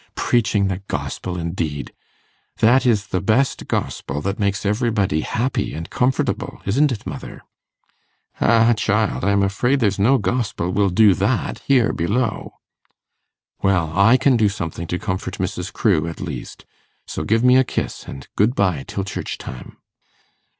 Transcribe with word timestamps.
Preaching 0.15 0.67
the 0.67 0.81
Gospel 0.87 1.37
indeed! 1.37 1.93
That 2.57 2.87
is 2.87 3.09
the 3.13 3.21
best 3.21 3.67
Gospel 3.67 4.19
that 4.21 4.39
makes 4.39 4.65
everybody 4.65 5.21
happy 5.21 5.75
and 5.75 5.91
comfortable, 5.91 6.59
isn't 6.65 6.91
it, 6.91 7.05
mother?' 7.05 7.43
'Ah, 8.39 8.73
child, 8.75 9.23
I'm 9.23 9.43
afraid 9.43 9.79
there's 9.79 9.99
no 9.99 10.17
Gospel 10.17 10.71
will 10.71 10.89
do 10.89 11.13
that 11.13 11.59
here 11.67 11.93
below.' 11.93 12.53
'Well, 13.61 13.93
I 13.95 14.17
can 14.17 14.37
do 14.37 14.49
something 14.49 14.87
to 14.87 14.97
comfort 14.97 15.37
Mrs. 15.37 15.71
Crewe, 15.71 16.07
at 16.07 16.19
least; 16.19 16.65
so 17.05 17.23
give 17.23 17.43
me 17.43 17.57
a 17.57 17.63
kiss, 17.63 18.05
and 18.07 18.27
good 18.35 18.55
bye 18.55 18.83
till 18.87 19.03
church 19.03 19.37
time. 19.37 19.77